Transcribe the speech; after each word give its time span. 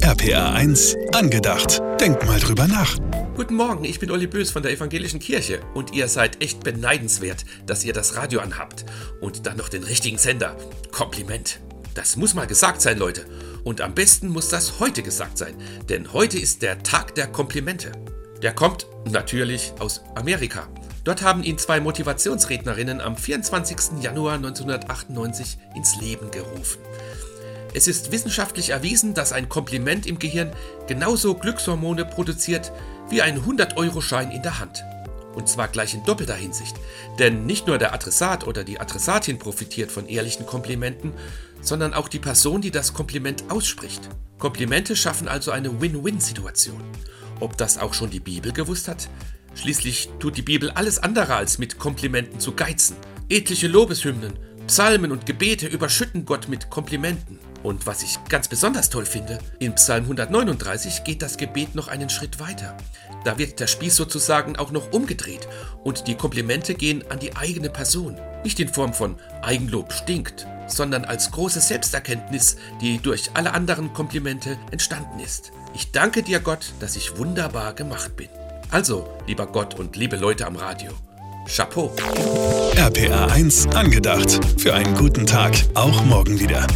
RPA 0.00 0.54
1, 0.54 0.96
angedacht. 1.12 1.80
Denk 2.00 2.26
mal 2.26 2.40
drüber 2.40 2.66
nach. 2.66 2.96
Guten 3.36 3.54
Morgen, 3.54 3.84
ich 3.84 4.00
bin 4.00 4.10
Olli 4.10 4.26
Bös 4.26 4.50
von 4.50 4.62
der 4.62 4.72
Evangelischen 4.72 5.20
Kirche 5.20 5.60
und 5.74 5.92
ihr 5.92 6.08
seid 6.08 6.42
echt 6.42 6.64
beneidenswert, 6.64 7.44
dass 7.66 7.84
ihr 7.84 7.92
das 7.92 8.16
Radio 8.16 8.40
anhabt. 8.40 8.84
Und 9.20 9.46
dann 9.46 9.58
noch 9.58 9.68
den 9.68 9.84
richtigen 9.84 10.18
Sender. 10.18 10.56
Kompliment. 10.90 11.60
Das 11.94 12.16
muss 12.16 12.34
mal 12.34 12.46
gesagt 12.46 12.80
sein, 12.80 12.98
Leute. 12.98 13.26
Und 13.62 13.80
am 13.80 13.94
besten 13.94 14.28
muss 14.28 14.48
das 14.48 14.80
heute 14.80 15.02
gesagt 15.02 15.38
sein, 15.38 15.54
denn 15.88 16.12
heute 16.12 16.38
ist 16.38 16.62
der 16.62 16.82
Tag 16.82 17.14
der 17.14 17.28
Komplimente. 17.28 17.92
Der 18.42 18.54
kommt 18.54 18.86
natürlich 19.08 19.72
aus 19.78 20.00
Amerika. 20.16 20.68
Dort 21.04 21.22
haben 21.22 21.42
ihn 21.42 21.58
zwei 21.58 21.80
Motivationsrednerinnen 21.80 23.00
am 23.00 23.16
24. 23.16 24.02
Januar 24.02 24.34
1998 24.34 25.58
ins 25.76 26.00
Leben 26.00 26.30
gerufen. 26.30 26.80
Es 27.74 27.86
ist 27.86 28.12
wissenschaftlich 28.12 28.70
erwiesen, 28.70 29.14
dass 29.14 29.32
ein 29.32 29.48
Kompliment 29.48 30.06
im 30.06 30.18
Gehirn 30.18 30.52
genauso 30.86 31.34
Glückshormone 31.34 32.04
produziert 32.04 32.70
wie 33.08 33.22
ein 33.22 33.40
100-Euro-Schein 33.40 34.30
in 34.30 34.42
der 34.42 34.58
Hand. 34.58 34.84
Und 35.34 35.48
zwar 35.48 35.68
gleich 35.68 35.94
in 35.94 36.04
doppelter 36.04 36.34
Hinsicht. 36.34 36.76
Denn 37.18 37.46
nicht 37.46 37.66
nur 37.66 37.78
der 37.78 37.94
Adressat 37.94 38.46
oder 38.46 38.64
die 38.64 38.78
Adressatin 38.78 39.38
profitiert 39.38 39.90
von 39.90 40.06
ehrlichen 40.06 40.44
Komplimenten, 40.44 41.14
sondern 41.62 41.94
auch 41.94 42.08
die 42.08 42.18
Person, 42.18 42.60
die 42.60 42.70
das 42.70 42.92
Kompliment 42.92 43.44
ausspricht. 43.48 44.08
Komplimente 44.38 44.94
schaffen 44.94 45.28
also 45.28 45.50
eine 45.50 45.80
Win-Win-Situation. 45.80 46.82
Ob 47.40 47.56
das 47.56 47.78
auch 47.78 47.94
schon 47.94 48.10
die 48.10 48.20
Bibel 48.20 48.52
gewusst 48.52 48.88
hat? 48.88 49.08
Schließlich 49.54 50.10
tut 50.18 50.36
die 50.36 50.42
Bibel 50.42 50.70
alles 50.70 50.98
andere 50.98 51.34
als 51.36 51.58
mit 51.58 51.78
Komplimenten 51.78 52.38
zu 52.40 52.52
geizen. 52.52 52.96
Etliche 53.28 53.68
Lobeshymnen, 53.68 54.34
Psalmen 54.66 55.12
und 55.12 55.26
Gebete 55.26 55.66
überschütten 55.66 56.24
Gott 56.24 56.48
mit 56.48 56.70
Komplimenten. 56.70 57.38
Und 57.62 57.86
was 57.86 58.02
ich 58.02 58.18
ganz 58.28 58.48
besonders 58.48 58.90
toll 58.90 59.06
finde, 59.06 59.38
in 59.58 59.74
Psalm 59.74 60.04
139 60.04 61.04
geht 61.04 61.22
das 61.22 61.36
Gebet 61.36 61.74
noch 61.74 61.88
einen 61.88 62.10
Schritt 62.10 62.40
weiter. 62.40 62.76
Da 63.24 63.38
wird 63.38 63.60
der 63.60 63.66
Spieß 63.66 63.94
sozusagen 63.94 64.56
auch 64.56 64.72
noch 64.72 64.92
umgedreht 64.92 65.46
und 65.84 66.06
die 66.08 66.16
Komplimente 66.16 66.74
gehen 66.74 67.04
an 67.10 67.18
die 67.18 67.36
eigene 67.36 67.70
Person. 67.70 68.16
Nicht 68.44 68.58
in 68.58 68.68
Form 68.68 68.94
von 68.94 69.16
Eigenlob 69.42 69.92
stinkt, 69.92 70.46
sondern 70.66 71.04
als 71.04 71.30
große 71.30 71.60
Selbsterkenntnis, 71.60 72.56
die 72.80 72.98
durch 72.98 73.30
alle 73.34 73.52
anderen 73.54 73.92
Komplimente 73.92 74.58
entstanden 74.70 75.20
ist. 75.20 75.52
Ich 75.74 75.92
danke 75.92 76.22
dir, 76.22 76.40
Gott, 76.40 76.72
dass 76.80 76.96
ich 76.96 77.16
wunderbar 77.18 77.74
gemacht 77.74 78.16
bin. 78.16 78.28
Also, 78.70 79.08
lieber 79.26 79.46
Gott 79.46 79.78
und 79.78 79.96
liebe 79.96 80.16
Leute 80.16 80.46
am 80.46 80.56
Radio, 80.56 80.92
Chapeau. 81.46 81.90
RPA 82.76 83.26
1, 83.26 83.66
angedacht. 83.74 84.40
Für 84.58 84.74
einen 84.74 84.94
guten 84.94 85.26
Tag, 85.26 85.52
auch 85.74 86.04
morgen 86.04 86.38
wieder. 86.40 86.66